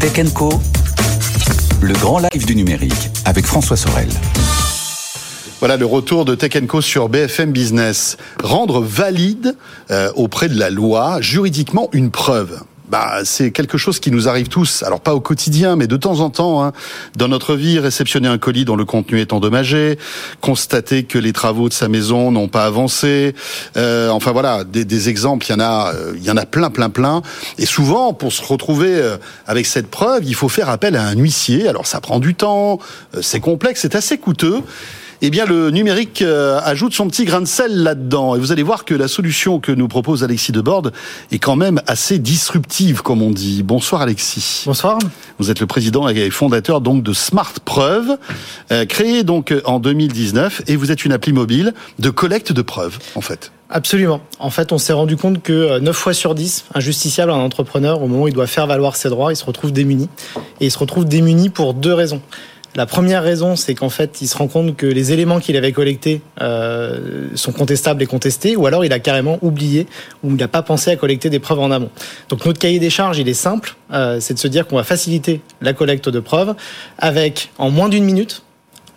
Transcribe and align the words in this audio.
Tech 0.00 0.32
Co, 0.34 0.50
le 1.80 1.94
grand 1.94 2.18
live 2.18 2.44
du 2.44 2.54
numérique 2.54 3.10
avec 3.24 3.46
François 3.46 3.76
Sorel. 3.76 4.08
Voilà 5.60 5.76
le 5.76 5.86
retour 5.86 6.24
de 6.24 6.34
Tech 6.34 6.66
Co 6.66 6.80
sur 6.80 7.08
BFM 7.08 7.52
Business. 7.52 8.16
Rendre 8.42 8.80
valide 8.80 9.56
euh, 9.90 10.12
auprès 10.14 10.48
de 10.48 10.58
la 10.58 10.70
loi 10.70 11.20
juridiquement 11.20 11.88
une 11.92 12.10
preuve 12.10 12.60
bah, 12.88 13.20
c'est 13.24 13.50
quelque 13.50 13.78
chose 13.78 13.98
qui 13.98 14.10
nous 14.10 14.28
arrive 14.28 14.48
tous. 14.48 14.82
Alors 14.82 15.00
pas 15.00 15.14
au 15.14 15.20
quotidien, 15.20 15.76
mais 15.76 15.86
de 15.86 15.96
temps 15.96 16.20
en 16.20 16.30
temps, 16.30 16.64
hein, 16.64 16.72
dans 17.16 17.28
notre 17.28 17.54
vie, 17.54 17.78
réceptionner 17.78 18.28
un 18.28 18.38
colis 18.38 18.64
dont 18.64 18.76
le 18.76 18.84
contenu 18.84 19.20
est 19.20 19.32
endommagé, 19.32 19.98
constater 20.40 21.04
que 21.04 21.18
les 21.18 21.32
travaux 21.32 21.68
de 21.68 21.74
sa 21.74 21.88
maison 21.88 22.30
n'ont 22.30 22.48
pas 22.48 22.64
avancé. 22.64 23.34
Euh, 23.76 24.10
enfin 24.10 24.32
voilà, 24.32 24.64
des, 24.64 24.84
des, 24.84 25.08
exemples, 25.08 25.46
il 25.46 25.52
y 25.52 25.54
en 25.54 25.60
a, 25.60 25.92
euh, 25.94 26.12
il 26.16 26.24
y 26.24 26.30
en 26.30 26.36
a 26.36 26.46
plein, 26.46 26.70
plein, 26.70 26.90
plein. 26.90 27.22
Et 27.58 27.66
souvent, 27.66 28.12
pour 28.12 28.32
se 28.32 28.42
retrouver 28.44 28.94
euh, 28.94 29.16
avec 29.46 29.66
cette 29.66 29.88
preuve, 29.88 30.24
il 30.24 30.34
faut 30.34 30.48
faire 30.48 30.68
appel 30.68 30.96
à 30.96 31.06
un 31.06 31.14
huissier. 31.14 31.68
Alors 31.68 31.86
ça 31.86 32.00
prend 32.00 32.20
du 32.20 32.34
temps, 32.34 32.78
c'est 33.20 33.40
complexe, 33.40 33.80
c'est 33.82 33.94
assez 33.94 34.18
coûteux 34.18 34.62
eh 35.22 35.30
bien 35.30 35.46
le 35.46 35.70
numérique 35.70 36.22
euh, 36.22 36.60
ajoute 36.62 36.94
son 36.94 37.08
petit 37.08 37.24
grain 37.24 37.40
de 37.40 37.46
sel 37.46 37.82
là-dedans. 37.82 38.36
Et 38.36 38.38
vous 38.38 38.52
allez 38.52 38.62
voir 38.62 38.84
que 38.84 38.94
la 38.94 39.08
solution 39.08 39.60
que 39.60 39.72
nous 39.72 39.88
propose 39.88 40.24
Alexis 40.24 40.52
Debord 40.52 40.90
est 41.32 41.38
quand 41.38 41.56
même 41.56 41.80
assez 41.86 42.18
disruptive, 42.18 43.02
comme 43.02 43.22
on 43.22 43.30
dit. 43.30 43.62
Bonsoir 43.62 44.02
Alexis. 44.02 44.64
Bonsoir. 44.66 44.98
Vous 45.38 45.50
êtes 45.50 45.60
le 45.60 45.66
président 45.66 46.08
et 46.08 46.30
fondateur 46.30 46.80
donc 46.80 47.02
de 47.02 47.12
Smart 47.12 47.52
Preuve, 47.64 48.18
euh, 48.72 48.84
créé 48.84 49.24
donc 49.24 49.54
en 49.64 49.80
2019, 49.80 50.62
et 50.66 50.76
vous 50.76 50.90
êtes 50.90 51.04
une 51.04 51.12
appli 51.12 51.32
mobile 51.32 51.74
de 51.98 52.10
collecte 52.10 52.52
de 52.52 52.62
preuves, 52.62 52.98
en 53.14 53.20
fait. 53.20 53.52
Absolument. 53.68 54.20
En 54.38 54.50
fait, 54.50 54.72
on 54.72 54.78
s'est 54.78 54.92
rendu 54.92 55.16
compte 55.16 55.42
que 55.42 55.80
9 55.80 55.88
euh, 55.88 55.92
fois 55.92 56.14
sur 56.14 56.34
10, 56.34 56.66
un 56.74 56.80
justiciable, 56.80 57.32
un 57.32 57.36
entrepreneur, 57.36 58.00
au 58.00 58.06
moment 58.06 58.24
où 58.24 58.28
il 58.28 58.34
doit 58.34 58.46
faire 58.46 58.66
valoir 58.66 58.94
ses 58.94 59.08
droits, 59.08 59.32
il 59.32 59.36
se 59.36 59.44
retrouve 59.44 59.72
démuni. 59.72 60.08
Et 60.60 60.66
il 60.66 60.70
se 60.70 60.78
retrouve 60.78 61.04
démuni 61.04 61.48
pour 61.48 61.74
deux 61.74 61.92
raisons. 61.92 62.20
La 62.76 62.84
première 62.84 63.22
raison, 63.22 63.56
c'est 63.56 63.74
qu'en 63.74 63.88
fait, 63.88 64.18
il 64.20 64.28
se 64.28 64.36
rend 64.36 64.48
compte 64.48 64.76
que 64.76 64.84
les 64.84 65.10
éléments 65.10 65.40
qu'il 65.40 65.56
avait 65.56 65.72
collectés 65.72 66.20
euh, 66.42 67.28
sont 67.34 67.52
contestables 67.52 68.02
et 68.02 68.06
contestés, 68.06 68.54
ou 68.54 68.66
alors 68.66 68.84
il 68.84 68.92
a 68.92 68.98
carrément 68.98 69.38
oublié 69.40 69.86
ou 70.22 70.30
il 70.30 70.36
n'a 70.36 70.46
pas 70.46 70.60
pensé 70.60 70.90
à 70.90 70.96
collecter 70.96 71.30
des 71.30 71.38
preuves 71.38 71.58
en 71.58 71.70
amont. 71.70 71.88
Donc 72.28 72.44
notre 72.44 72.58
cahier 72.58 72.78
des 72.78 72.90
charges, 72.90 73.18
il 73.18 73.30
est 73.30 73.34
simple, 73.34 73.76
euh, 73.94 74.18
c'est 74.20 74.34
de 74.34 74.38
se 74.38 74.46
dire 74.46 74.66
qu'on 74.66 74.76
va 74.76 74.84
faciliter 74.84 75.40
la 75.62 75.72
collecte 75.72 76.10
de 76.10 76.20
preuves 76.20 76.54
avec 76.98 77.50
en 77.56 77.70
moins 77.70 77.88
d'une 77.88 78.04
minute, 78.04 78.42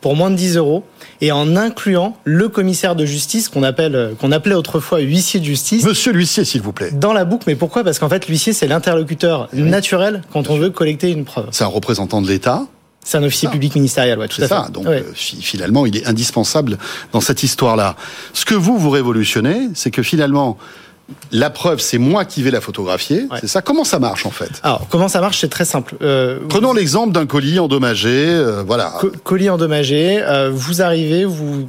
pour 0.02 0.14
moins 0.18 0.30
de 0.30 0.36
10 0.36 0.58
euros, 0.58 0.84
et 1.22 1.32
en 1.32 1.56
incluant 1.56 2.18
le 2.26 2.50
commissaire 2.50 2.98
de 2.98 3.06
justice 3.06 3.48
qu'on 3.48 3.64
appelle 3.64 4.14
qu'on 4.20 4.34
appelait 4.34 4.56
autrefois 4.56 5.00
huissier 5.00 5.40
de 5.40 5.46
justice. 5.46 5.86
Monsieur 5.86 6.12
l'huissier, 6.12 6.44
s'il 6.44 6.62
vous 6.62 6.74
plaît. 6.74 6.92
Dans 6.92 7.14
la 7.14 7.24
boucle, 7.24 7.46
mais 7.48 7.56
pourquoi? 7.56 7.86
Parce 7.86 7.98
qu'en 8.00 8.10
fait, 8.10 8.28
l'huissier 8.28 8.52
c'est 8.52 8.68
l'interlocuteur 8.68 9.48
naturel 9.54 10.22
quand 10.34 10.50
on 10.50 10.58
veut 10.58 10.70
collecter 10.70 11.12
une 11.12 11.24
preuve. 11.24 11.48
C'est 11.52 11.64
un 11.64 11.68
représentant 11.68 12.22
de 12.22 12.28
l'État. 12.28 12.68
C'est 13.04 13.18
un 13.18 13.24
officier 13.24 13.50
public 13.50 13.76
ministériel, 13.76 14.20
ouais, 14.20 14.28
tout 14.28 14.42
à 14.42 14.48
ça. 14.48 14.64
fait. 14.66 14.72
Donc 14.72 14.86
euh, 14.86 15.02
finalement, 15.16 15.86
il 15.86 15.98
est 15.98 16.06
indispensable 16.06 16.78
dans 17.12 17.22
cette 17.22 17.44
histoire-là. 17.44 17.96
Ce 18.34 18.46
que 18.46 18.56
vous 18.56 18.78
vous 18.78 18.90
révolutionnez, 18.90 19.70
c'est 19.74 19.92
que 19.92 20.04
finalement. 20.04 20.58
La 21.32 21.50
preuve, 21.50 21.80
c'est 21.80 21.98
moi 21.98 22.24
qui 22.24 22.44
vais 22.44 22.52
la 22.52 22.62
photographier. 22.62 23.26
C'est 23.42 23.48
ça. 23.48 23.64
Comment 23.64 23.84
ça 23.84 23.98
marche 23.98 24.28
en 24.28 24.30
fait? 24.30 24.52
Alors, 24.62 24.86
comment 24.92 25.08
ça 25.08 25.22
marche? 25.22 25.40
C'est 25.40 25.48
très 25.50 25.66
simple. 25.66 25.96
Euh, 26.04 26.38
Prenons 26.50 26.72
l'exemple 26.72 27.14
d'un 27.14 27.26
colis 27.26 27.58
endommagé. 27.58 28.28
Euh, 28.28 28.62
voilà. 28.62 28.94
colis 29.24 29.50
endommagé. 29.50 30.24
vous 30.52 30.84
arrivez, 30.84 31.26
vous 31.26 31.68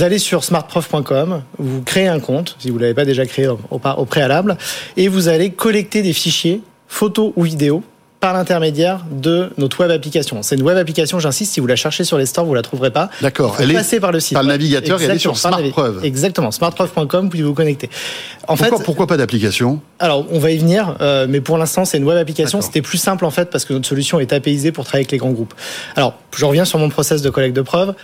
allez 0.00 0.18
sur 0.18 0.42
smartprof.com, 0.42 1.42
vous 1.58 1.82
créez 1.82 2.08
un 2.08 2.18
compte, 2.18 2.56
si 2.58 2.70
vous 2.70 2.78
l'avez 2.78 2.94
pas 2.94 3.04
déjà 3.04 3.24
créé 3.26 3.46
au 3.48 4.04
préalable, 4.04 4.56
et 4.96 5.06
vous 5.06 5.28
allez 5.28 5.50
collecter 5.52 6.02
des 6.02 6.12
fichiers, 6.12 6.60
photos 6.88 7.32
ou 7.36 7.44
vidéos, 7.44 7.84
par 8.24 8.32
l'intermédiaire 8.32 9.04
de 9.10 9.50
notre 9.58 9.80
web 9.80 9.90
application. 9.90 10.42
C'est 10.42 10.56
une 10.56 10.62
web 10.62 10.78
application, 10.78 11.18
j'insiste, 11.18 11.52
si 11.52 11.60
vous 11.60 11.66
la 11.66 11.76
cherchez 11.76 12.04
sur 12.04 12.16
les 12.16 12.24
stores, 12.24 12.46
vous 12.46 12.54
la 12.54 12.62
trouverez 12.62 12.90
pas. 12.90 13.10
D'accord. 13.20 13.58
Elle 13.60 13.70
est 13.70 14.00
par 14.00 14.12
le 14.12 14.20
site. 14.20 14.32
Par 14.32 14.42
le 14.42 14.48
navigateur 14.48 14.98
et 14.98 15.04
elle 15.04 15.10
est 15.10 15.18
sur 15.18 15.36
SmartPreuve. 15.36 16.02
Exactement. 16.02 16.50
Smartpreuve.com, 16.50 17.24
vous 17.24 17.30
pouvez 17.30 17.42
vous 17.42 17.52
connecter. 17.52 17.90
En 18.48 18.56
pourquoi, 18.56 18.78
fait, 18.78 18.84
pourquoi 18.84 19.06
pas 19.06 19.18
d'application? 19.18 19.78
Alors, 19.98 20.24
on 20.30 20.38
va 20.38 20.52
y 20.52 20.56
venir, 20.56 20.96
euh, 21.02 21.26
mais 21.28 21.42
pour 21.42 21.58
l'instant, 21.58 21.84
c'est 21.84 21.98
une 21.98 22.04
web 22.04 22.16
application. 22.16 22.62
C'était 22.62 22.80
plus 22.80 22.96
simple 22.96 23.26
en 23.26 23.30
fait 23.30 23.50
parce 23.50 23.66
que 23.66 23.74
notre 23.74 23.86
solution 23.86 24.18
est 24.20 24.32
apaisée 24.32 24.72
pour 24.72 24.86
travailler 24.86 25.02
avec 25.02 25.12
les 25.12 25.18
grands 25.18 25.32
groupes. 25.32 25.52
Alors, 25.94 26.14
je 26.34 26.46
reviens 26.46 26.64
sur 26.64 26.78
mon 26.78 26.88
process 26.88 27.20
de 27.20 27.28
collecte 27.28 27.54
de 27.54 27.60
preuves. 27.60 27.94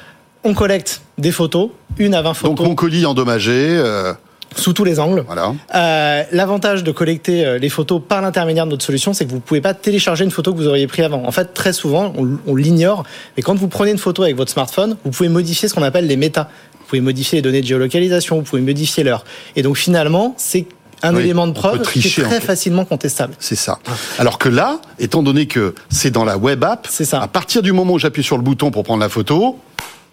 On 0.44 0.52
collecte 0.52 1.00
des 1.16 1.32
photos, 1.32 1.70
une 1.96 2.12
à 2.12 2.20
20 2.20 2.34
photos. 2.34 2.56
Donc, 2.56 2.66
mon 2.66 2.74
colis 2.74 3.06
endommagé. 3.06 3.52
Euh 3.54 4.12
sous 4.56 4.72
tous 4.72 4.84
les 4.84 4.98
angles. 5.00 5.24
Voilà. 5.26 5.54
Euh, 5.74 6.24
L'avantage 6.32 6.84
de 6.84 6.92
collecter 6.92 7.44
euh, 7.46 7.58
les 7.58 7.68
photos 7.68 8.00
par 8.06 8.20
l'intermédiaire 8.22 8.66
de 8.66 8.70
notre 8.70 8.84
solution, 8.84 9.12
c'est 9.12 9.24
que 9.24 9.30
vous 9.30 9.36
ne 9.36 9.40
pouvez 9.40 9.60
pas 9.60 9.74
télécharger 9.74 10.24
une 10.24 10.30
photo 10.30 10.52
que 10.52 10.58
vous 10.58 10.66
auriez 10.66 10.86
prise 10.86 11.04
avant. 11.04 11.24
En 11.24 11.30
fait, 11.30 11.54
très 11.54 11.72
souvent, 11.72 12.12
on, 12.16 12.38
on 12.46 12.56
l'ignore, 12.56 13.04
mais 13.36 13.42
quand 13.42 13.54
vous 13.54 13.68
prenez 13.68 13.90
une 13.92 13.98
photo 13.98 14.22
avec 14.22 14.36
votre 14.36 14.50
smartphone, 14.50 14.96
vous 15.04 15.10
pouvez 15.10 15.28
modifier 15.28 15.68
ce 15.68 15.74
qu'on 15.74 15.82
appelle 15.82 16.06
les 16.06 16.16
méta. 16.16 16.48
Vous 16.80 16.86
pouvez 16.86 17.00
modifier 17.00 17.38
les 17.38 17.42
données 17.42 17.60
de 17.62 17.66
géolocalisation, 17.66 18.36
vous 18.36 18.42
pouvez 18.42 18.62
modifier 18.62 19.04
l'heure. 19.04 19.24
Et 19.54 19.62
donc 19.62 19.76
finalement, 19.76 20.34
c'est 20.36 20.66
un 21.02 21.16
élément 21.16 21.46
de 21.46 21.52
preuve 21.52 21.82
qui 21.82 22.00
est 22.00 22.22
très 22.22 22.40
facilement 22.40 22.84
contestable. 22.84 23.32
C'est 23.38 23.56
ça. 23.56 23.78
Alors 24.18 24.38
que 24.38 24.48
là, 24.48 24.80
étant 24.98 25.22
donné 25.22 25.46
que 25.46 25.74
c'est 25.88 26.10
dans 26.10 26.24
la 26.24 26.36
web 26.36 26.62
app, 26.64 26.86
ça. 26.90 27.22
à 27.22 27.28
partir 27.28 27.62
du 27.62 27.72
moment 27.72 27.94
où 27.94 27.98
j'appuie 27.98 28.22
sur 28.22 28.36
le 28.36 28.42
bouton 28.42 28.70
pour 28.70 28.82
prendre 28.82 29.00
la 29.00 29.08
photo, 29.08 29.56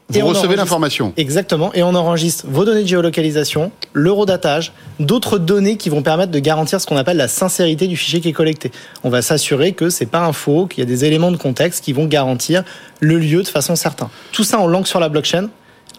vous 0.10 0.28
recevez 0.28 0.56
l'information. 0.56 1.14
Exactement. 1.18 1.74
Et 1.74 1.84
on 1.84 1.94
enregistre 1.94 2.46
vos 2.48 2.66
données 2.66 2.84
de 2.84 2.88
géolocalisation, 2.88 3.72
l'eurodatage, 3.94 4.72
d'autres 5.00 5.38
données 5.38 5.78
qui 5.78 5.90
vont 5.90 6.02
permettre 6.02 6.32
de 6.32 6.40
garantir 6.40 6.80
ce 6.80 6.86
qu'on 6.86 6.98
appelle 6.98 7.18
la 7.18 7.28
sincérité 7.28 7.88
du 7.88 7.98
fichier 7.98 8.22
qui 8.22 8.30
est 8.30 8.34
collecté. 8.34 8.72
On 9.04 9.10
va 9.10 9.22
s'assurer 9.22 9.74
que 9.74 9.90
c'est 9.90 10.06
pas 10.06 10.22
un 10.22 10.34
faux, 10.34 10.68
qu'il 10.68 10.80
y 10.80 10.84
a 10.84 10.86
des 10.86 11.06
éléments 11.06 11.32
de 11.32 11.38
contexte 11.38 11.84
qui 11.84 11.94
vont 11.94 12.06
garantir 12.06 12.64
le 13.00 13.18
lieu 13.18 13.44
de 13.44 13.48
façon 13.48 13.76
certaine. 13.76 14.08
Tout 14.32 14.44
ça 14.44 14.60
en 14.60 14.68
langue 14.68 14.88
sur 14.88 15.00
la 15.00 15.10
blockchain. 15.10 15.50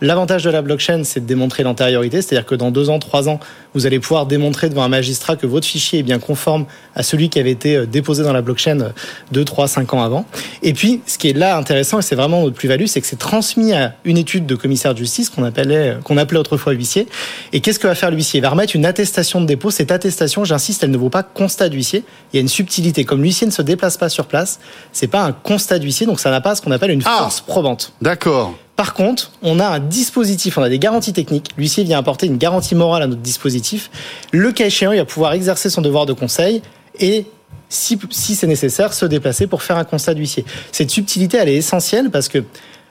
L'avantage 0.01 0.45
de 0.45 0.51
la 0.51 0.63
blockchain, 0.63 1.03
c'est 1.05 1.21
de 1.21 1.27
démontrer 1.27 1.65
l'antériorité, 1.65 2.23
c'est-à-dire 2.23 2.47
que 2.47 2.55
dans 2.55 2.71
deux 2.71 2.89
ans, 2.89 2.99
trois 2.99 3.29
ans, 3.29 3.41
vous 3.75 3.87
allez 3.87 3.99
pouvoir 3.99 4.27
démontrer 4.27 4.69
devant 4.69 4.85
un 4.85 4.89
magistrat 4.89 5.37
que 5.37 5.47
votre 5.47 5.67
fichier 5.67 6.01
est 6.01 6.03
bien 6.03 6.19
conforme 6.19 6.67
à 6.95 7.03
celui 7.03 7.29
qui 7.29 7.41
avait 7.41 7.51
été 7.51 7.77
euh, 7.77 7.87
déposé 7.87 8.23
dans 8.23 8.33
la 8.33 8.41
blockchain 8.41 8.81
euh, 8.81 8.91
deux, 9.33 9.45
trois, 9.45 9.67
cinq 9.67 9.95
ans 9.95 10.03
avant. 10.03 10.25
Et 10.63 10.73
puis, 10.73 11.01
ce 11.07 11.19
qui 11.19 11.31
est 11.31 11.33
là 11.33 11.57
intéressant, 11.57 11.99
et 11.99 12.03
c'est 12.03 12.15
vraiment 12.15 12.43
notre 12.43 12.55
plus-value, 12.55 12.87
c'est 12.87 13.01
que 13.01 13.07
c'est 13.07 13.19
transmis 13.19 13.73
à 13.73 13.95
une 14.05 14.19
étude 14.19 14.47
de 14.47 14.55
commissaire 14.55 14.95
de 14.95 14.99
justice 14.99 15.31
qu'on 15.31 15.43
appelait, 15.43 15.91
euh, 15.91 15.95
qu'on 15.97 16.17
appelait 16.17 16.39
autrefois 16.39 16.73
huissier. 16.73 17.09
Et 17.53 17.61
qu'est-ce 17.61 17.79
que 17.79 17.89
va 17.89 17.95
faire 17.95 18.11
l'huissier? 18.11 18.39
Il 18.39 18.43
va 18.43 18.51
remettre 18.51 18.77
une 18.77 18.87
attestation 18.87 19.41
de 19.41 19.47
dépôt. 19.47 19.71
Cette 19.71 19.91
attestation, 19.91 20.45
j'insiste, 20.45 20.85
elle 20.85 20.93
ne 20.93 20.99
vaut 20.99 21.11
pas 21.11 21.25
constat 21.25 21.69
d'huissier. 21.69 22.05
Il 22.33 22.37
y 22.37 22.39
a 22.39 22.43
une 22.43 22.49
subtilité. 22.49 23.05
Comme 23.05 23.23
l'huissier 23.23 23.47
ne 23.47 23.53
se 23.53 23.63
déplace 23.63 23.97
pas 23.97 24.09
sur 24.09 24.27
place, 24.27 24.61
c'est 24.93 25.09
pas 25.09 25.23
un 25.23 25.33
constat 25.33 25.79
d'huissier, 25.79 26.07
donc 26.07 26.21
ça 26.21 26.31
n'a 26.31 26.41
pas 26.41 26.55
ce 26.55 26.63
qu'on 26.63 26.71
appelle 26.71 26.91
une 26.91 27.03
ah 27.05 27.19
force 27.19 27.41
probante. 27.41 27.93
D'accord. 28.01 28.55
Par 28.79 28.95
contre, 28.95 29.33
on 29.43 29.59
a 29.59 29.67
un 29.67 29.81
dispositif, 29.81 30.57
on 30.57 30.63
a 30.63 30.69
des 30.69 30.79
garanties 30.79 31.13
techniques. 31.13 31.51
L'huissier 31.59 31.83
vient 31.83 31.99
apporter 31.99 32.29
une 32.29 32.37
garantie 32.37 32.77
morale 32.77 33.03
à 33.03 33.07
notre 33.09 33.23
dispositif. 33.23 33.91
Le 34.31 34.53
cas 34.53 34.67
échéant, 34.67 34.93
il 34.93 34.99
va 34.99 35.05
pouvoir 35.05 35.33
exercer 35.33 35.69
son 35.69 35.83
devoir 35.83 36.07
de 36.07 36.13
conseil 36.13 36.63
et 37.01 37.27
si, 37.69 37.99
c'est 38.37 38.47
nécessaire, 38.47 38.93
se 38.93 39.05
déplacer 39.05 39.49
pour 39.49 39.65
faire 39.65 39.79
un 39.79 39.85
constat 39.85 40.15
d'huissier. 40.15 40.45
Cette 40.71 40.91
subtilité, 40.91 41.39
elle 41.39 41.49
est 41.49 41.57
essentielle 41.57 42.11
parce 42.11 42.29
que 42.29 42.45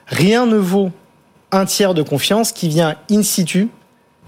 rien 0.08 0.44
ne 0.44 0.58
vaut 0.58 0.90
un 1.52 1.64
tiers 1.64 1.94
de 1.94 2.02
confiance 2.02 2.52
qui 2.52 2.68
vient 2.68 2.96
in 3.10 3.22
situ 3.22 3.70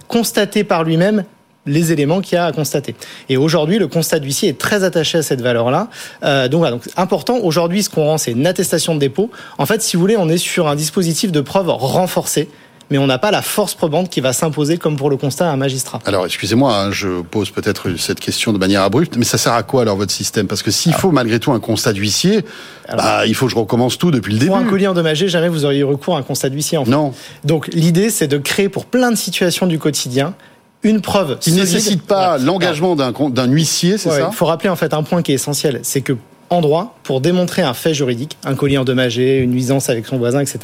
constater 0.08 0.64
par 0.64 0.82
lui-même 0.82 1.24
les 1.66 1.92
éléments 1.92 2.20
qu'il 2.20 2.36
y 2.36 2.38
a 2.38 2.46
à 2.46 2.52
constater. 2.52 2.94
Et 3.28 3.36
aujourd'hui, 3.36 3.78
le 3.78 3.86
constat 3.86 4.18
d'huissier 4.18 4.48
est 4.48 4.58
très 4.58 4.82
attaché 4.84 5.18
à 5.18 5.22
cette 5.22 5.40
valeur-là. 5.40 5.88
Euh, 6.24 6.48
donc 6.48 6.60
voilà, 6.60 6.76
donc 6.76 6.88
important. 6.96 7.38
Aujourd'hui, 7.38 7.82
ce 7.82 7.90
qu'on 7.90 8.04
rend, 8.04 8.18
c'est 8.18 8.32
une 8.32 8.46
attestation 8.46 8.94
de 8.94 9.00
dépôt. 9.00 9.30
En 9.58 9.66
fait, 9.66 9.82
si 9.82 9.96
vous 9.96 10.00
voulez, 10.00 10.16
on 10.16 10.28
est 10.28 10.38
sur 10.38 10.68
un 10.68 10.74
dispositif 10.74 11.32
de 11.32 11.40
preuve 11.40 11.68
renforcé 11.68 12.48
mais 12.90 12.98
on 12.98 13.06
n'a 13.06 13.18
pas 13.18 13.30
la 13.30 13.40
force 13.40 13.74
probante 13.74 14.10
qui 14.10 14.20
va 14.20 14.32
s'imposer 14.32 14.76
comme 14.76 14.96
pour 14.96 15.10
le 15.10 15.16
constat 15.16 15.48
à 15.48 15.52
un 15.52 15.56
magistrat. 15.56 16.00
Alors, 16.06 16.26
excusez-moi, 16.26 16.76
hein, 16.76 16.90
je 16.90 17.22
pose 17.22 17.50
peut-être 17.50 17.96
cette 17.96 18.20
question 18.20 18.52
de 18.52 18.58
manière 18.58 18.82
abrupte, 18.82 19.16
mais 19.16 19.24
ça 19.24 19.38
sert 19.38 19.52
à 19.52 19.62
quoi 19.62 19.82
alors 19.82 19.96
votre 19.96 20.12
système? 20.12 20.48
Parce 20.48 20.62
que 20.62 20.70
s'il 20.70 20.92
faut 20.92 21.12
malgré 21.12 21.38
tout 21.38 21.52
un 21.52 21.60
constat 21.60 21.92
d'huissier, 21.92 22.44
bah, 22.88 23.26
il 23.26 23.34
faut 23.34 23.46
que 23.46 23.52
je 23.52 23.56
recommence 23.56 23.96
tout 23.96 24.10
depuis 24.10 24.32
le 24.32 24.38
début. 24.40 24.50
Pour 24.50 24.58
un 24.58 24.64
colis 24.64 24.88
endommagé, 24.88 25.28
jamais 25.28 25.48
vous 25.48 25.64
auriez 25.64 25.84
recours 25.84 26.16
à 26.16 26.18
un 26.18 26.22
constat 26.22 26.48
d'huissier. 26.48 26.78
En 26.78 26.84
fait. 26.84 26.90
Non. 26.90 27.12
Donc 27.44 27.68
l'idée, 27.72 28.10
c'est 28.10 28.28
de 28.28 28.38
créer 28.38 28.68
pour 28.68 28.86
plein 28.86 29.12
de 29.12 29.16
situations 29.16 29.66
du 29.66 29.78
quotidien 29.78 30.34
une 30.82 31.00
preuve 31.00 31.38
qui 31.38 31.52
ne 31.52 31.60
nécessite 31.60 32.02
pas 32.02 32.38
l'engagement 32.38 32.96
d'un 32.96 33.46
huissier, 33.46 33.98
c'est 33.98 34.10
ça 34.10 34.28
Il 34.30 34.36
faut 34.36 34.46
rappeler 34.46 34.70
en 34.70 34.76
fait 34.76 34.94
un 34.94 35.02
point 35.02 35.22
qui 35.22 35.32
est 35.32 35.34
essentiel, 35.36 35.80
c'est 35.82 36.00
que 36.00 36.16
en 36.50 36.60
droit, 36.60 36.98
pour 37.04 37.20
démontrer 37.20 37.62
un 37.62 37.74
fait 37.74 37.94
juridique, 37.94 38.36
un 38.44 38.54
colis 38.54 38.76
endommagé, 38.76 39.38
une 39.38 39.52
nuisance 39.52 39.88
avec 39.88 40.06
son 40.06 40.18
voisin, 40.18 40.40
etc., 40.40 40.58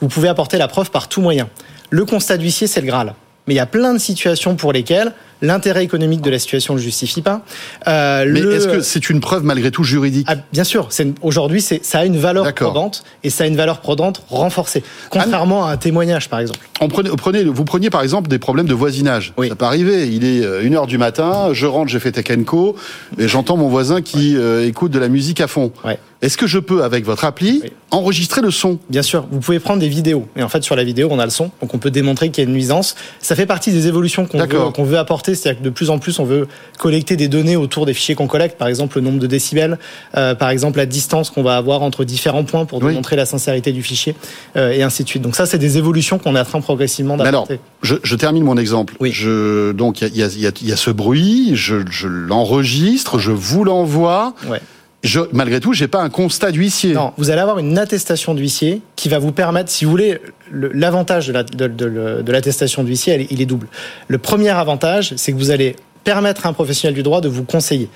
vous 0.00 0.08
pouvez 0.08 0.28
apporter 0.28 0.58
la 0.58 0.68
preuve 0.68 0.90
par 0.90 1.08
tout 1.08 1.22
moyen. 1.22 1.48
Le 1.88 2.04
constat 2.04 2.36
d'huissier, 2.36 2.66
c'est 2.66 2.82
le 2.82 2.86
Graal. 2.86 3.14
Mais 3.46 3.54
il 3.54 3.56
y 3.56 3.60
a 3.60 3.66
plein 3.66 3.94
de 3.94 3.98
situations 3.98 4.56
pour 4.56 4.72
lesquelles 4.72 5.12
L'intérêt 5.42 5.84
économique 5.84 6.20
de 6.20 6.30
la 6.30 6.38
situation 6.38 6.74
ne 6.74 6.78
le 6.78 6.84
justifie 6.84 7.20
pas. 7.20 7.42
Euh, 7.88 8.24
Mais 8.28 8.40
est-ce 8.40 8.68
que 8.68 8.80
c'est 8.80 9.10
une 9.10 9.20
preuve 9.20 9.44
malgré 9.44 9.70
tout 9.70 9.84
juridique 9.84 10.26
ah, 10.30 10.36
Bien 10.52 10.64
sûr. 10.64 10.88
Aujourd'hui, 11.20 11.60
ça 11.60 11.98
a 11.98 12.04
une 12.04 12.16
valeur 12.16 12.54
prodante 12.54 13.02
et 13.24 13.30
ça 13.30 13.44
a 13.44 13.46
une 13.46 13.56
valeur 13.56 13.80
prodante 13.80 14.22
renforcée, 14.28 14.82
contrairement 15.10 15.66
à 15.66 15.72
un 15.72 15.76
témoignage, 15.76 16.28
par 16.28 16.40
exemple. 16.40 16.60
On 16.80 16.88
prenez, 16.88 17.44
vous 17.44 17.64
preniez 17.64 17.90
par 17.90 18.02
exemple 18.02 18.28
des 18.28 18.38
problèmes 18.38 18.66
de 18.66 18.74
voisinage. 18.74 19.32
Ça 19.48 19.54
peut 19.54 19.64
arriver. 19.64 20.08
Il 20.08 20.24
est 20.24 20.40
1h 20.40 20.76
euh, 20.76 20.86
du 20.86 20.98
matin, 20.98 21.48
je 21.52 21.66
rentre, 21.66 21.90
j'ai 21.90 22.00
fait 22.00 22.12
Tech 22.12 22.26
Co, 22.44 22.76
et 23.18 23.28
j'entends 23.28 23.56
mon 23.56 23.68
voisin 23.68 24.02
qui 24.02 24.36
euh, 24.36 24.66
écoute 24.66 24.92
de 24.92 24.98
la 24.98 25.08
musique 25.08 25.40
à 25.40 25.48
fond. 25.48 25.72
Ouais. 25.84 25.98
Est-ce 26.22 26.36
que 26.36 26.46
je 26.46 26.60
peux, 26.60 26.84
avec 26.84 27.04
votre 27.04 27.24
appli, 27.24 27.64
enregistrer 27.90 28.42
le 28.42 28.52
son? 28.52 28.78
Bien 28.88 29.02
sûr, 29.02 29.26
vous 29.32 29.40
pouvez 29.40 29.58
prendre 29.58 29.80
des 29.80 29.88
vidéos. 29.88 30.28
Et 30.36 30.44
en 30.44 30.48
fait, 30.48 30.62
sur 30.62 30.76
la 30.76 30.84
vidéo, 30.84 31.08
on 31.10 31.18
a 31.18 31.24
le 31.24 31.32
son. 31.32 31.50
Donc, 31.60 31.74
on 31.74 31.78
peut 31.78 31.90
démontrer 31.90 32.30
qu'il 32.30 32.44
y 32.44 32.46
a 32.46 32.48
une 32.48 32.54
nuisance. 32.54 32.94
Ça 33.18 33.34
fait 33.34 33.44
partie 33.44 33.72
des 33.72 33.88
évolutions 33.88 34.26
qu'on 34.26 34.38
veut, 34.38 34.84
veut, 34.84 34.98
apporter. 34.98 35.34
C'est-à-dire 35.34 35.60
que 35.60 35.64
de 35.64 35.70
plus 35.70 35.90
en 35.90 35.98
plus, 35.98 36.20
on 36.20 36.24
veut 36.24 36.46
collecter 36.78 37.16
des 37.16 37.26
données 37.26 37.56
autour 37.56 37.86
des 37.86 37.92
fichiers 37.92 38.14
qu'on 38.14 38.28
collecte. 38.28 38.56
Par 38.56 38.68
exemple, 38.68 38.98
le 38.98 39.02
nombre 39.02 39.18
de 39.18 39.26
décibels. 39.26 39.80
Euh, 40.16 40.36
par 40.36 40.50
exemple, 40.50 40.78
la 40.78 40.86
distance 40.86 41.28
qu'on 41.28 41.42
va 41.42 41.56
avoir 41.56 41.82
entre 41.82 42.04
différents 42.04 42.44
points 42.44 42.66
pour 42.66 42.80
démontrer 42.80 43.16
la 43.16 43.26
sincérité 43.26 43.72
du 43.72 43.82
fichier. 43.82 44.14
Euh, 44.54 44.70
et 44.70 44.84
ainsi 44.84 45.02
de 45.02 45.08
suite. 45.08 45.22
Donc, 45.22 45.34
ça, 45.34 45.44
c'est 45.44 45.58
des 45.58 45.76
évolutions 45.76 46.20
qu'on 46.20 46.36
est 46.36 46.40
en 46.40 46.44
train 46.44 46.60
progressivement 46.60 47.16
d'apporter. 47.16 47.54
Alors, 47.54 47.64
je, 47.82 47.96
je, 48.04 48.14
termine 48.14 48.44
mon 48.44 48.56
exemple. 48.56 48.94
Oui. 49.00 49.10
Je, 49.10 49.72
donc, 49.72 50.02
il 50.02 50.16
y 50.16 50.22
a, 50.22 50.28
y, 50.28 50.46
a, 50.46 50.52
y 50.62 50.72
a, 50.72 50.76
ce 50.76 50.90
bruit. 50.90 51.56
Je, 51.56 51.78
je 51.90 52.06
l'enregistre. 52.06 53.18
Je 53.18 53.32
vous 53.32 53.64
l'envoie. 53.64 54.34
Ouais 54.46 54.60
je, 55.02 55.20
malgré 55.32 55.58
tout, 55.58 55.72
j'ai 55.72 55.88
pas 55.88 56.00
un 56.00 56.10
constat 56.10 56.52
d'huissier. 56.52 56.94
Non, 56.94 57.12
vous 57.16 57.30
allez 57.30 57.40
avoir 57.40 57.58
une 57.58 57.76
attestation 57.76 58.34
d'huissier 58.34 58.82
qui 58.94 59.08
va 59.08 59.18
vous 59.18 59.32
permettre, 59.32 59.70
si 59.70 59.84
vous 59.84 59.90
voulez, 59.90 60.20
l'avantage 60.52 61.28
de 61.28 62.32
l'attestation 62.32 62.82
la, 62.82 62.86
d'huissier, 62.86 63.26
il 63.30 63.40
est 63.40 63.46
double. 63.46 63.66
Le 64.06 64.18
premier 64.18 64.50
avantage, 64.50 65.14
c'est 65.16 65.32
que 65.32 65.36
vous 65.36 65.50
allez 65.50 65.76
permettre 66.04 66.46
à 66.46 66.50
un 66.50 66.52
professionnel 66.52 66.94
du 66.94 67.02
droit 67.02 67.20
de 67.20 67.28
vous 67.28 67.44
conseiller. 67.44 67.88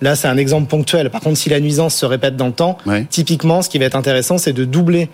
Là, 0.00 0.16
c'est 0.16 0.28
un 0.28 0.36
exemple 0.36 0.68
ponctuel. 0.68 1.10
Par 1.10 1.20
contre, 1.20 1.38
si 1.38 1.50
la 1.50 1.60
nuisance 1.60 1.94
se 1.94 2.06
répète 2.06 2.36
dans 2.36 2.46
le 2.46 2.52
temps, 2.52 2.78
typiquement, 3.10 3.62
ce 3.62 3.68
qui 3.68 3.78
va 3.78 3.84
être 3.84 3.96
intéressant, 3.96 4.38
c'est 4.38 4.52
de 4.52 4.64
doubler 4.64 5.08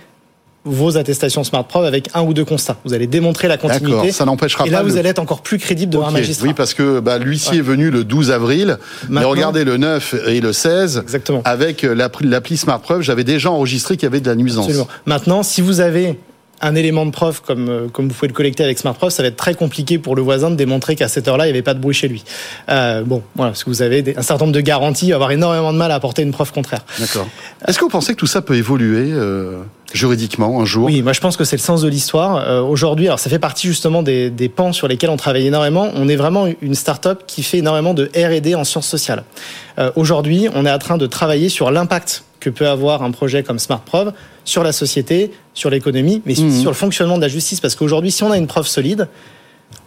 vos 0.64 0.98
attestations 0.98 1.42
SmartProv 1.42 1.84
avec 1.84 2.10
un 2.14 2.22
ou 2.22 2.34
deux 2.34 2.44
constats. 2.44 2.76
Vous 2.84 2.92
allez 2.92 3.06
démontrer 3.06 3.48
la 3.48 3.56
continuité. 3.56 4.12
Ça 4.12 4.24
n'empêchera 4.24 4.64
pas. 4.64 4.68
Et 4.68 4.72
là, 4.72 4.82
vous 4.82 4.96
allez 4.96 5.08
être 5.08 5.18
encore 5.18 5.40
plus 5.40 5.58
crédible 5.58 5.92
devant 5.92 6.08
un 6.08 6.10
magistrat. 6.10 6.46
Oui, 6.46 6.54
parce 6.54 6.74
que 6.74 7.00
bah, 7.00 7.18
l'huissier 7.18 7.58
est 7.58 7.62
venu 7.62 7.90
le 7.90 8.04
12 8.04 8.30
avril. 8.30 8.78
mais 9.08 9.24
regardez 9.24 9.64
le 9.64 9.76
9 9.76 10.14
et 10.26 10.40
le 10.40 10.52
16. 10.52 11.00
Exactement. 11.02 11.42
Avec 11.44 11.82
l'appli 11.82 12.56
SmartProv, 12.56 13.02
j'avais 13.02 13.24
déjà 13.24 13.50
enregistré 13.50 13.96
qu'il 13.96 14.04
y 14.04 14.06
avait 14.06 14.20
de 14.20 14.28
la 14.28 14.36
nuisance. 14.36 14.66
Absolument. 14.66 14.88
Maintenant, 15.06 15.42
si 15.42 15.62
vous 15.62 15.80
avez 15.80 16.18
un 16.60 16.74
élément 16.74 17.06
de 17.06 17.10
preuve 17.10 17.42
comme, 17.42 17.68
euh, 17.68 17.88
comme 17.88 18.08
vous 18.08 18.14
pouvez 18.14 18.28
le 18.28 18.34
collecter 18.34 18.64
avec 18.64 18.78
SmartProv, 18.78 19.10
ça 19.10 19.22
va 19.22 19.28
être 19.28 19.36
très 19.36 19.54
compliqué 19.54 19.98
pour 19.98 20.16
le 20.16 20.22
voisin 20.22 20.50
de 20.50 20.56
démontrer 20.56 20.96
qu'à 20.96 21.08
cette 21.08 21.26
heure-là, 21.28 21.44
il 21.46 21.48
n'y 21.48 21.54
avait 21.54 21.62
pas 21.62 21.74
de 21.74 21.80
bruit 21.80 21.94
chez 21.94 22.08
lui. 22.08 22.24
Euh, 22.68 23.02
bon, 23.02 23.22
voilà, 23.34 23.52
parce 23.52 23.64
que 23.64 23.70
vous 23.70 23.82
avez 23.82 24.14
un 24.16 24.22
certain 24.22 24.44
nombre 24.44 24.54
de 24.54 24.60
garanties, 24.60 25.12
avoir 25.12 25.30
énormément 25.30 25.72
de 25.72 25.78
mal 25.78 25.90
à 25.90 25.94
apporter 25.94 26.22
une 26.22 26.32
preuve 26.32 26.52
contraire. 26.52 26.84
D'accord. 26.98 27.26
Est-ce 27.66 27.78
que 27.78 27.84
vous 27.84 27.90
pensez 27.90 28.12
que 28.14 28.18
tout 28.18 28.26
ça 28.26 28.42
peut 28.42 28.56
évoluer 28.56 29.12
euh, 29.12 29.62
juridiquement 29.92 30.60
un 30.60 30.64
jour? 30.64 30.86
Oui, 30.86 31.02
moi 31.02 31.12
je 31.12 31.20
pense 31.20 31.36
que 31.36 31.44
c'est 31.44 31.56
le 31.56 31.62
sens 31.62 31.82
de 31.82 31.88
l'histoire. 31.88 32.36
Euh, 32.36 32.60
Aujourd'hui, 32.60 33.06
alors 33.06 33.18
ça 33.18 33.30
fait 33.30 33.38
partie 33.38 33.66
justement 33.66 34.02
des, 34.02 34.30
des 34.30 34.48
pans 34.48 34.72
sur 34.72 34.88
lesquels 34.88 35.10
on 35.10 35.16
travaille 35.16 35.46
énormément. 35.46 35.90
On 35.94 36.08
est 36.08 36.16
vraiment 36.16 36.46
une 36.60 36.74
start-up 36.74 37.24
qui 37.26 37.42
fait 37.42 37.58
énormément 37.58 37.94
de 37.94 38.10
R&D 38.14 38.54
en 38.54 38.64
sciences 38.64 38.88
sociales. 38.88 39.24
Euh, 39.78 39.90
Aujourd'hui, 39.96 40.48
on 40.54 40.66
est 40.66 40.70
en 40.70 40.78
train 40.78 40.98
de 40.98 41.06
travailler 41.06 41.48
sur 41.48 41.70
l'impact 41.70 42.24
que 42.40 42.50
peut 42.50 42.68
avoir 42.68 43.02
un 43.02 43.10
projet 43.10 43.42
comme 43.42 43.58
SmartProv 43.58 44.12
sur 44.44 44.64
la 44.64 44.72
société, 44.72 45.30
sur 45.54 45.70
l'économie, 45.70 46.22
mais 46.26 46.32
mmh. 46.32 46.60
sur 46.60 46.70
le 46.70 46.76
fonctionnement 46.76 47.16
de 47.16 47.22
la 47.22 47.28
justice. 47.28 47.60
Parce 47.60 47.76
qu'aujourd'hui, 47.76 48.10
si 48.10 48.22
on 48.22 48.32
a 48.32 48.38
une 48.38 48.46
preuve 48.46 48.66
solide, 48.66 49.08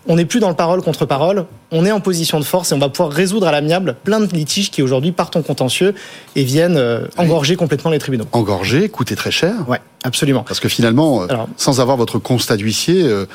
on 0.08 0.16
n'est 0.16 0.26
plus 0.26 0.40
dans 0.40 0.50
le 0.50 0.56
parole 0.56 0.82
contre 0.82 1.06
parole, 1.06 1.46
on 1.72 1.86
est 1.86 1.92
en 1.92 2.00
position 2.00 2.40
de 2.40 2.46
force 2.46 2.72
et 2.72 2.76
on 2.76 2.80
va 2.80 2.90
pouvoir 2.90 3.12
résoudre 3.12 3.48
à 3.48 3.52
l'amiable 3.52 3.96
plein 4.04 4.20
de 4.20 4.28
litiges 4.28 4.70
qui 4.70 4.82
aujourd'hui 4.82 5.12
partent 5.12 5.36
en 5.36 5.42
contentieux 5.42 5.96
et 6.36 6.44
viennent 6.44 6.78
euh, 6.78 7.08
engorger 7.18 7.56
complètement 7.56 7.90
les 7.90 8.00
tribunaux. 8.00 8.26
Engorger, 8.32 8.90
coûter 8.90 9.16
très 9.16 9.32
cher 9.32 9.54
Ouais, 9.68 9.80
absolument. 10.04 10.44
Parce 10.44 10.60
que 10.60 10.70
finalement, 10.70 11.24
euh, 11.24 11.28
sans 11.58 11.80
avoir 11.80 11.98
votre 11.98 12.20
constat 12.20 12.58
d'huissier, 12.58 13.02
euh, 13.04 13.26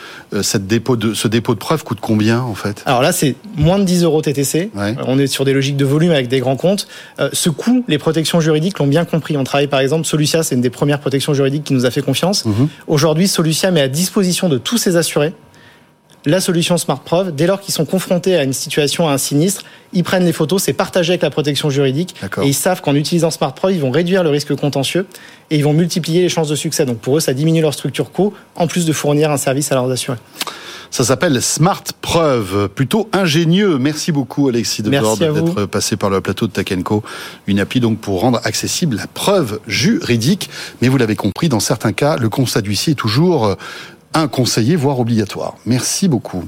cette 0.43 0.67
dépôt 0.67 0.97
de, 0.97 1.15
ce 1.15 1.27
dépôt 1.27 1.55
de 1.55 1.59
preuve 1.59 1.85
coûte 1.85 1.99
combien 2.01 2.41
en 2.41 2.55
fait? 2.55 2.83
Alors 2.87 3.03
là, 3.03 3.13
c'est 3.13 3.35
moins 3.57 3.79
de 3.79 3.85
10 3.85 4.05
euros 4.05 4.23
TTC. 4.23 4.71
On 5.07 5.19
est 5.19 5.27
sur 5.27 5.45
des 5.45 5.53
logiques 5.53 5.77
de 5.77 5.85
volume 5.85 6.13
avec 6.13 6.29
des 6.29 6.41
grands 6.41 6.57
comptes. 6.57 6.87
ce 7.33 7.51
coût, 7.51 7.85
les 7.89 7.99
protections 7.99 8.41
juridiques 8.41 8.79
l'ont 8.79 8.87
bien 8.87 9.05
compris. 9.05 9.37
On 9.37 9.45
travaille 9.45 9.69
par 9.69 9.81
exemple, 9.81 10.07
Solucia, 10.07 10.43
c'est 10.43 10.55
une 10.55 10.61
des 10.61 10.71
premières 10.71 11.01
protections 11.01 11.35
juridiques 11.35 11.65
qui 11.65 11.75
nous 11.75 11.87
a 11.87 11.91
fait 11.91 12.03
confiance. 12.03 12.45
Mhm. 12.45 12.69
Aujourd'hui, 12.87 13.27
Solucia 13.27 13.71
met 13.71 13.81
à 13.81 13.89
disposition 13.89 14.49
de 14.49 14.59
tous 14.59 14.79
ses 14.79 14.97
assurés 14.97 15.33
la 16.27 16.41
solution 16.41 16.77
SmartProv, 16.77 17.35
dès 17.35 17.47
lors 17.47 17.61
qu'ils 17.61 17.75
sont 17.75 17.85
confrontés 17.85 18.37
à 18.37 18.43
une 18.43 18.53
situation, 18.53 19.09
à 19.09 19.13
un 19.13 19.19
sinistre, 19.19 19.63
ils 19.93 20.05
prennent 20.05 20.25
les 20.25 20.33
photos, 20.33 20.63
c'est 20.63 20.73
partagé 20.73 21.13
avec 21.13 21.23
la 21.23 21.31
protection 21.31 21.71
juridique, 21.71 22.15
et 22.43 22.47
ils 22.47 22.55
savent 22.55 22.83
qu'en 22.83 22.95
utilisant 22.95 23.31
SmartProv, 23.31 23.73
ils 23.73 23.81
vont 23.81 23.91
réduire 23.91 24.23
le 24.23 24.31
risque 24.31 24.55
contentieux 24.55 25.07
et 25.51 25.57
ils 25.57 25.65
vont 25.65 25.73
multiplier 25.73 26.21
les 26.23 26.29
chances 26.29 26.49
de 26.49 26.57
succès. 26.57 26.85
Donc 26.85 26.99
pour 26.99 27.17
eux, 27.17 27.21
ça 27.21 27.33
diminue 27.33 27.63
leur 27.63 27.73
structure 27.73 28.13
co, 28.13 28.35
en 28.57 28.67
plus 28.67 28.85
de 28.85 28.93
fournir 28.93 29.31
un 29.31 29.39
service 29.39 29.73
à 29.73 29.77
leurs 29.77 29.91
assurés. 29.91 30.19
Ça 30.91 31.05
s'appelle 31.05 31.43
Smart 31.43 31.83
Preuve, 32.01 32.69
plutôt 32.69 33.11
ingénieux. 33.13 33.79
Merci 33.79 34.11
beaucoup 34.11 34.49
Alexis 34.49 34.83
de 34.83 34.89
d'être 34.89 35.67
passé 35.67 35.97
par 35.97 36.09
le 36.09 36.23
plateau 36.23 36.47
de 36.47 36.53
Takenco. 36.53 37.03
Une 37.47 37.61
appli 37.61 37.81
donc 37.81 37.99
pour 37.99 38.21
rendre 38.21 38.41
accessible 38.45 38.97
la 38.97 39.07
preuve 39.07 39.61
juridique. 39.67 40.49
Mais 40.81 40.89
vous 40.89 40.97
l'avez 40.97 41.17
compris, 41.17 41.51
dans 41.51 41.61
certains 41.61 41.93
cas, 41.93 42.17
le 42.17 42.31
constat 42.31 42.63
d'huissier 42.63 42.93
est 42.93 42.97
toujours 42.97 43.57
un 44.15 44.29
conseiller, 44.29 44.77
voire 44.77 44.99
obligatoire. 45.01 45.57
Merci 45.67 46.09
beaucoup. 46.09 46.45